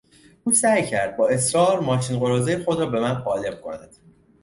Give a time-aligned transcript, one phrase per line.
[0.43, 3.97] او سعی کرد با اصرار ماشین قراضهی خود را به من قالب کند.